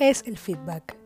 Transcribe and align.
es 0.00 0.22
el 0.26 0.38
feedback? 0.38 0.96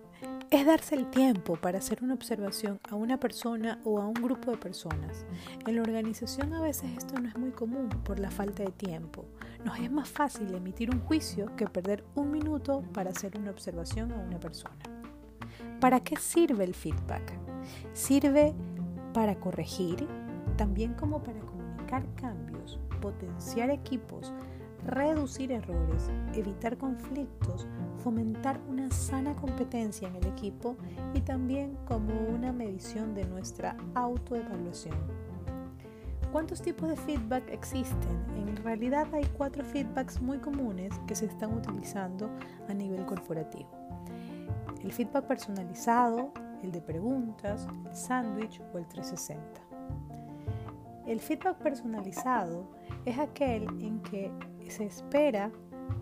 Es 0.50 0.66
darse 0.66 0.94
el 0.94 1.08
tiempo 1.08 1.56
para 1.56 1.78
hacer 1.78 2.02
una 2.02 2.12
observación 2.12 2.78
a 2.90 2.94
una 2.94 3.18
persona 3.18 3.80
o 3.84 3.98
a 3.98 4.06
un 4.06 4.12
grupo 4.12 4.50
de 4.50 4.58
personas. 4.58 5.24
En 5.66 5.76
la 5.76 5.82
organización 5.82 6.52
a 6.52 6.60
veces 6.60 6.90
esto 6.98 7.18
no 7.18 7.26
es 7.26 7.38
muy 7.38 7.52
común 7.52 7.88
por 8.04 8.18
la 8.18 8.30
falta 8.30 8.62
de 8.62 8.70
tiempo. 8.70 9.24
Nos 9.64 9.78
es 9.78 9.90
más 9.90 10.10
fácil 10.10 10.54
emitir 10.54 10.94
un 10.94 11.00
juicio 11.00 11.56
que 11.56 11.66
perder 11.66 12.04
un 12.14 12.30
minuto 12.30 12.82
para 12.92 13.10
hacer 13.10 13.38
una 13.38 13.50
observación 13.50 14.12
a 14.12 14.18
una 14.18 14.38
persona. 14.38 14.76
¿Para 15.80 16.00
qué 16.00 16.16
sirve 16.16 16.64
el 16.64 16.74
feedback? 16.74 17.32
Sirve 17.94 18.52
para 19.14 19.36
corregir, 19.36 20.06
también 20.56 20.92
como 20.94 21.22
para 21.22 21.40
comunicar 21.40 22.04
cambios, 22.16 22.78
potenciar 23.00 23.70
equipos, 23.70 24.34
reducir 24.84 25.52
errores, 25.52 26.10
evitar 26.34 26.76
conflictos, 26.76 27.66
fomentar 28.02 28.60
una 28.68 28.90
sana 28.90 29.34
competencia 29.36 30.08
en 30.08 30.16
el 30.16 30.26
equipo 30.26 30.76
y 31.14 31.20
también 31.20 31.76
como 31.86 32.12
una 32.28 32.52
medición 32.52 33.14
de 33.14 33.24
nuestra 33.24 33.76
autoevaluación. 33.94 34.96
¿Cuántos 36.32 36.62
tipos 36.62 36.88
de 36.88 36.96
feedback 36.96 37.48
existen? 37.50 38.24
En 38.34 38.56
realidad 38.64 39.06
hay 39.12 39.24
cuatro 39.36 39.62
feedbacks 39.62 40.20
muy 40.20 40.38
comunes 40.38 40.92
que 41.06 41.14
se 41.14 41.26
están 41.26 41.52
utilizando 41.52 42.30
a 42.68 42.74
nivel 42.74 43.04
corporativo. 43.04 43.68
El 44.82 44.92
feedback 44.92 45.26
personalizado, 45.26 46.32
el 46.62 46.72
de 46.72 46.80
preguntas, 46.80 47.68
el 47.86 47.94
sándwich 47.94 48.62
o 48.72 48.78
el 48.78 48.86
360. 48.86 49.42
El 51.06 51.20
feedback 51.20 51.58
personalizado 51.58 52.70
es 53.04 53.18
aquel 53.18 53.64
en 53.82 54.00
que 54.00 54.30
se 54.72 54.86
espera 54.86 55.50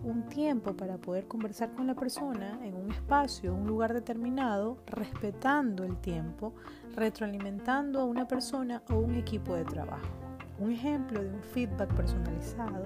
un 0.05 0.23
tiempo 0.29 0.73
para 0.77 0.97
poder 0.97 1.27
conversar 1.27 1.73
con 1.73 1.87
la 1.87 1.93
persona 1.93 2.57
en 2.63 2.75
un 2.75 2.89
espacio, 2.89 3.53
un 3.53 3.67
lugar 3.67 3.93
determinado, 3.93 4.77
respetando 4.87 5.83
el 5.83 5.97
tiempo, 5.97 6.53
retroalimentando 6.95 7.99
a 7.99 8.05
una 8.05 8.29
persona 8.29 8.81
o 8.89 8.95
un 8.95 9.15
equipo 9.15 9.55
de 9.55 9.65
trabajo. 9.65 10.07
Un 10.57 10.71
ejemplo 10.71 11.21
de 11.21 11.29
un 11.29 11.41
feedback 11.41 11.93
personalizado 11.95 12.85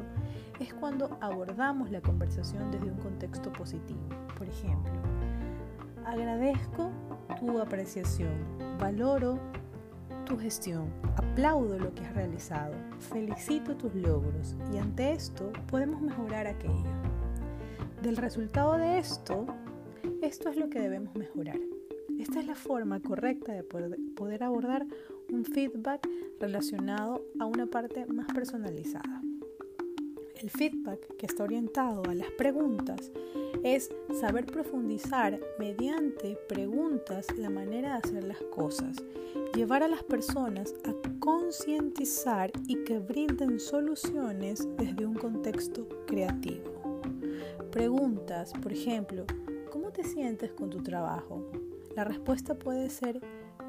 es 0.60 0.74
cuando 0.74 1.20
abordamos 1.22 1.92
la 1.92 2.02
conversación 2.02 2.72
desde 2.72 2.90
un 2.90 2.98
contexto 2.98 3.54
positivo. 3.54 4.02
Por 4.40 4.48
ejemplo, 4.48 4.94
agradezco 6.04 6.90
tu 7.40 7.60
apreciación, 7.60 8.34
valoro 8.80 9.38
tu 10.26 10.36
gestión, 10.36 10.90
aplaudo 11.36 11.78
lo 11.78 11.94
que 11.94 12.02
has 12.02 12.16
realizado, 12.16 12.74
felicito 13.12 13.76
tus 13.76 13.94
logros 13.94 14.56
y 14.74 14.78
ante 14.78 15.12
esto 15.12 15.52
podemos 15.68 16.02
mejorar 16.02 16.48
aquello. 16.48 16.94
Del 18.02 18.16
resultado 18.16 18.78
de 18.78 19.00
esto, 19.00 19.46
esto 20.22 20.48
es 20.48 20.56
lo 20.56 20.70
que 20.70 20.80
debemos 20.80 21.14
mejorar. 21.14 21.60
Esta 22.18 22.40
es 22.40 22.46
la 22.46 22.56
forma 22.56 23.02
correcta 23.02 23.52
de 23.52 23.64
poder, 23.64 24.44
abordar 24.44 24.86
un 25.30 25.44
feedback 25.44 26.08
relacionado 26.40 27.22
a 27.38 27.46
una 27.48 27.66
parte 27.66 28.06
más 28.06 28.28
personalizada. 28.28 29.22
El 30.42 30.50
feedback 30.50 31.16
que 31.18 31.26
está 31.26 31.44
orientado 31.44 32.04
a 32.10 32.14
las 32.14 32.30
preguntas 32.32 33.12
es 33.64 33.90
saber 34.20 34.46
profundizar 34.46 35.40
mediante 35.58 36.38
preguntas 36.50 37.26
la 37.38 37.50
manera 37.50 37.94
de 37.94 38.08
hacer 38.08 38.24
las 38.26 38.42
cosas, 38.54 38.98
llevar 39.56 39.82
a 39.82 39.88
las 39.88 40.04
personas 40.04 40.74
a 40.84 40.94
concientizar 41.20 42.52
y 42.68 42.84
que 42.84 43.00
brinden 43.00 43.60
soluciones 43.60 44.68
desde 44.78 45.06
un 45.06 45.16
contexto 45.16 45.88
creativo. 46.06 47.02
Preguntas, 47.72 48.52
por 48.62 48.74
ejemplo, 48.74 49.26
¿cómo 49.72 49.92
te 49.92 50.04
sientes 50.04 50.52
con 50.52 50.70
tu 50.70 50.84
trabajo? 50.84 51.50
La 51.96 52.04
respuesta 52.04 52.56
puede 52.56 52.90
ser 52.90 53.22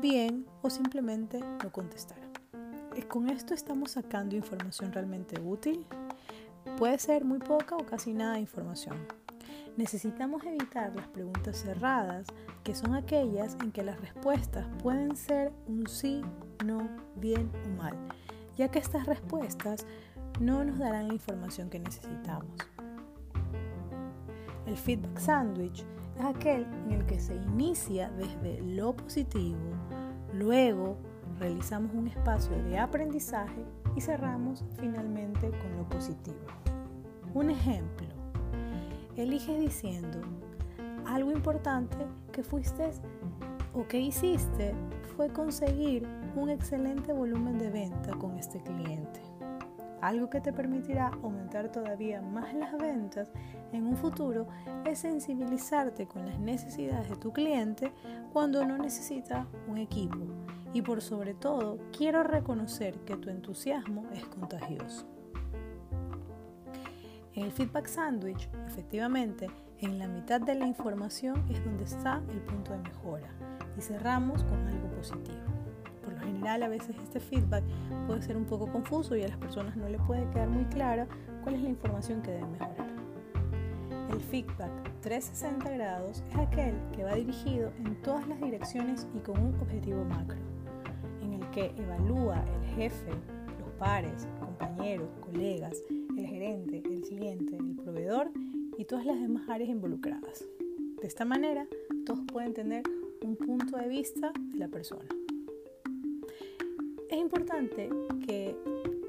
bien 0.03 0.47
o 0.63 0.71
simplemente 0.71 1.41
no 1.63 1.71
contestar. 1.71 2.19
¿Con 3.09 3.31
esto 3.31 3.55
estamos 3.55 3.93
sacando 3.93 4.37
información 4.37 4.93
realmente 4.93 5.41
útil? 5.41 5.87
Puede 6.77 6.99
ser 6.99 7.25
muy 7.25 7.39
poca 7.39 7.75
o 7.75 7.87
casi 7.87 8.13
nada 8.13 8.35
de 8.35 8.41
información. 8.41 8.99
Necesitamos 9.79 10.45
evitar 10.45 10.95
las 10.95 11.09
preguntas 11.09 11.57
cerradas, 11.57 12.27
que 12.65 12.75
son 12.75 12.95
aquellas 12.95 13.57
en 13.63 13.73
que 13.73 13.83
las 13.83 13.99
respuestas 13.99 14.67
pueden 14.83 15.17
ser 15.17 15.53
un 15.67 15.87
sí, 15.87 16.21
no, 16.67 16.87
bien 17.17 17.51
o 17.65 17.83
mal, 17.83 17.95
ya 18.59 18.71
que 18.71 18.79
estas 18.79 19.07
respuestas 19.07 19.87
no 20.39 20.65
nos 20.65 20.79
darán 20.79 21.09
la 21.09 21.15
información 21.15 21.71
que 21.71 21.79
necesitamos. 21.79 22.55
El 24.67 24.77
feedback 24.77 25.19
sandwich 25.19 25.83
es 26.19 26.25
aquel 26.25 26.67
en 26.85 26.93
el 26.93 27.07
que 27.07 27.21
se 27.21 27.37
inicia 27.37 28.11
desde 28.11 28.61
lo 28.61 28.95
positivo, 28.95 29.57
luego 30.35 30.99
realizamos 31.39 31.95
un 31.95 32.09
espacio 32.09 32.55
de 32.65 32.79
aprendizaje 32.79 33.65
y 33.95 34.01
cerramos 34.03 34.63
finalmente 34.79 35.51
con 35.51 35.77
lo 35.79 35.89
positivo. 35.89 36.66
Un 37.35 37.51
ejemplo, 37.51 38.07
eliges 39.17 39.59
diciendo, 39.61 40.21
algo 41.07 41.31
importante 41.31 41.97
que 42.33 42.43
fuiste 42.43 42.91
o 43.75 43.87
que 43.87 44.01
hiciste 44.01 44.75
fue 45.17 45.29
conseguir 45.29 46.07
un 46.35 46.51
excelente 46.51 47.13
volumen 47.13 47.59
de 47.59 47.71
venta 47.71 48.13
con 48.17 48.37
este 48.37 48.63
cliente. 48.63 49.21
Algo 50.03 50.29
que 50.29 50.41
te 50.41 50.53
permitirá 50.53 51.09
aumentar 51.23 51.73
todavía 51.73 52.21
más 52.21 52.55
las 52.55 52.77
ventas 52.77 53.33
en 53.73 53.87
un 53.87 53.97
futuro 53.97 54.47
es 54.85 54.99
sensibilizarte 55.01 56.07
con 56.07 56.27
las 56.27 56.39
necesidades 56.39 57.09
de 57.09 57.17
tu 57.17 57.33
cliente 57.33 57.93
cuando 58.33 58.65
no 58.65 58.77
necesita 58.79 59.47
un 59.69 59.79
equipo. 59.79 60.19
Y 60.73 60.83
por 60.83 61.01
sobre 61.01 61.35
todo, 61.35 61.79
quiero 61.97 62.23
reconocer 62.23 62.99
que 63.01 63.17
tu 63.17 63.31
entusiasmo 63.31 64.05
es 64.13 64.25
contagioso. 64.27 65.16
En 67.37 67.43
el 67.43 67.53
feedback 67.53 67.87
sandwich, 67.87 68.49
efectivamente, 68.67 69.51
en 69.81 69.99
la 69.99 70.09
mitad 70.09 70.41
de 70.41 70.55
la 70.55 70.67
información 70.67 71.45
es 71.51 71.63
donde 71.63 71.85
está 71.85 72.23
el 72.31 72.41
punto 72.41 72.73
de 72.73 72.79
mejora 72.79 73.29
y 73.77 73.83
cerramos 73.83 74.43
con 74.45 74.67
algo 74.67 74.89
positivo. 74.93 75.45
Por 76.03 76.15
lo 76.15 76.21
general, 76.21 76.63
a 76.63 76.69
veces 76.69 76.97
este 76.97 77.21
feedback 77.21 77.63
puede 78.07 78.23
ser 78.23 78.39
un 78.39 78.47
poco 78.47 78.73
confuso 78.73 79.17
y 79.17 79.23
a 79.23 79.29
las 79.29 79.37
personas 79.37 79.77
no 79.77 79.87
le 79.87 79.99
puede 79.99 80.27
quedar 80.31 80.49
muy 80.49 80.65
clara 80.65 81.07
cuál 81.43 81.57
es 81.57 81.61
la 81.61 81.69
información 81.69 82.23
que 82.23 82.31
deben 82.31 82.53
mejorar. 82.53 82.89
El 84.11 84.21
feedback 84.21 84.71
360 85.03 85.71
grados 85.73 86.25
es 86.31 86.37
aquel 86.39 86.75
que 86.93 87.05
va 87.05 87.17
dirigido 87.17 87.71
en 87.85 88.01
todas 88.01 88.27
las 88.29 88.41
direcciones 88.41 89.07
y 89.15 89.19
con 89.19 89.39
un 89.39 89.55
objetivo 89.61 90.07
macro, 90.07 90.39
en 91.21 91.35
el 91.35 91.51
que 91.51 91.75
evalúa 91.77 92.43
el 92.63 92.77
jefe, 92.77 93.11
los 93.61 93.69
pares, 93.79 94.27
compañeros, 94.41 95.11
colegas, 95.21 95.83
el 96.17 96.27
gerente, 96.27 96.83
el 96.85 97.03
cliente, 97.03 97.57
el 97.57 97.77
proveedor 97.77 98.31
y 98.79 98.85
todas 98.85 99.05
las 99.05 99.21
demás 99.21 99.49
áreas 99.49 99.71
involucradas. 99.71 100.45
De 101.01 101.07
esta 101.07 101.25
manera, 101.25 101.67
todos 102.05 102.21
pueden 102.33 102.55
tener 102.55 102.83
un 103.23 103.37
punto 103.37 103.77
de 103.77 103.89
vista 103.89 104.33
de 104.53 104.59
la 104.59 104.69
persona. 104.69 105.07
Es 107.11 107.19
importante 107.19 107.89
que 108.27 108.57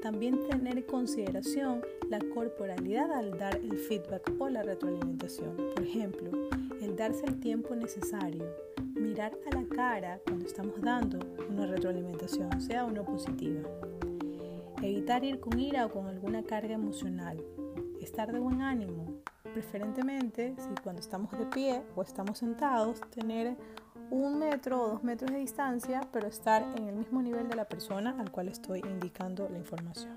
también 0.02 0.46
tener 0.48 0.78
en 0.78 0.84
consideración 0.84 1.80
la 2.08 2.20
corporalidad 2.34 3.10
al 3.12 3.36
dar 3.36 3.56
el 3.56 3.76
feedback 3.76 4.32
o 4.38 4.48
la 4.48 4.62
retroalimentación. 4.62 5.56
Por 5.56 5.82
ejemplo, 5.82 6.30
el 6.80 6.94
darse 6.94 7.26
el 7.26 7.40
tiempo 7.40 7.74
necesario, 7.74 8.44
mirar 8.94 9.36
a 9.50 9.56
la 9.56 9.64
cara 9.64 10.20
cuando 10.24 10.46
estamos 10.46 10.80
dando 10.80 11.18
una 11.50 11.66
retroalimentación, 11.66 12.60
sea 12.60 12.84
o 12.84 12.90
no 12.90 13.04
positiva. 13.04 13.68
Evitar 14.80 15.24
ir 15.24 15.40
con 15.40 15.58
ira 15.58 15.86
o 15.86 15.90
con 15.90 16.06
alguna 16.06 16.44
carga 16.44 16.74
emocional. 16.74 17.44
Estar 18.00 18.32
de 18.32 18.38
buen 18.38 18.62
ánimo. 18.62 19.22
Preferentemente, 19.52 20.54
si 20.56 20.82
cuando 20.82 21.00
estamos 21.00 21.32
de 21.32 21.46
pie 21.46 21.82
o 21.96 22.02
estamos 22.02 22.38
sentados, 22.38 23.00
tener 23.10 23.56
un 24.10 24.38
metro 24.38 24.80
o 24.80 24.88
dos 24.90 25.02
metros 25.02 25.32
de 25.32 25.38
distancia, 25.38 26.02
pero 26.12 26.28
estar 26.28 26.62
en 26.76 26.86
el 26.86 26.94
mismo 26.94 27.20
nivel 27.20 27.48
de 27.48 27.56
la 27.56 27.64
persona 27.64 28.14
al 28.20 28.30
cual 28.30 28.48
estoy 28.48 28.80
indicando 28.80 29.48
la 29.48 29.58
información. 29.58 30.16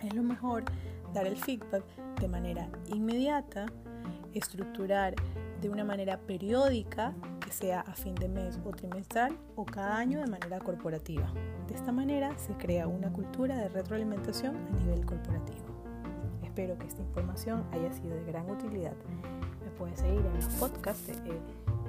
Es 0.00 0.12
lo 0.14 0.22
mejor 0.22 0.64
dar 1.14 1.26
el 1.26 1.38
feedback 1.38 1.84
de 2.20 2.28
manera 2.28 2.68
inmediata, 2.92 3.64
estructurar 4.34 5.14
de 5.62 5.70
una 5.70 5.84
manera 5.84 6.18
periódica 6.18 7.14
sea 7.50 7.80
a 7.80 7.94
fin 7.94 8.14
de 8.14 8.28
mes 8.28 8.58
o 8.64 8.70
trimestral 8.70 9.36
o 9.56 9.64
cada 9.64 9.96
año 9.96 10.20
de 10.20 10.26
manera 10.26 10.58
corporativa. 10.60 11.32
De 11.66 11.74
esta 11.74 11.92
manera 11.92 12.36
se 12.38 12.52
crea 12.54 12.86
una 12.86 13.12
cultura 13.12 13.56
de 13.56 13.68
retroalimentación 13.68 14.56
a 14.56 14.70
nivel 14.80 15.04
corporativo. 15.04 15.66
Espero 16.42 16.78
que 16.78 16.86
esta 16.86 17.02
información 17.02 17.64
haya 17.72 17.92
sido 17.92 18.14
de 18.14 18.24
gran 18.24 18.50
utilidad. 18.50 18.96
Me 19.64 19.70
puedes 19.78 20.00
seguir 20.00 20.24
en 20.24 20.34
los 20.34 20.46
podcasts 20.56 21.06
de 21.06 21.40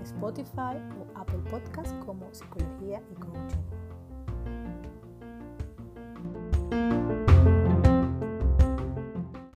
Spotify 0.03 0.77
o 0.99 1.19
Apple 1.19 1.39
Podcasts 1.49 1.93
como 2.05 2.31
Psicología 2.33 3.01
y 3.11 3.15
Coaching. 3.15 3.98